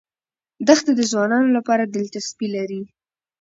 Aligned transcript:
دښتې 0.67 0.91
د 0.95 1.01
ځوانانو 1.11 1.49
لپاره 1.57 1.83
دلچسپي 1.85 2.47
لري. 2.55 2.81